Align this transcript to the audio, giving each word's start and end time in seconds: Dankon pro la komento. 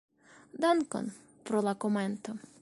Dankon 0.63 1.11
pro 1.49 1.63
la 1.69 1.75
komento. 1.85 2.39